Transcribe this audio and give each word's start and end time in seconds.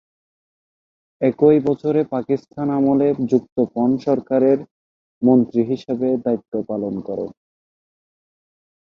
একই 1.21 1.57
বছরে 1.67 2.01
পাকিস্তান 2.13 2.67
আমলে 2.77 3.07
যুক্তফ্রন্ট 3.31 3.95
সরকারের 4.07 4.59
মন্ত্রী 5.21 5.61
হিসেবে 5.71 6.07
দায়িত্ব 6.25 6.53
পালন 6.69 6.93
করেন। 7.07 7.29